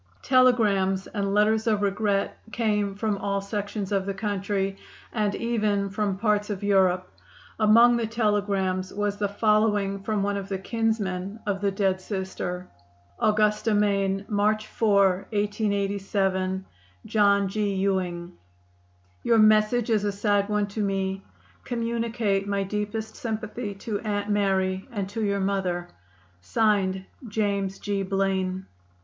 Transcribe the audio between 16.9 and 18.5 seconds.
John G. Ewing: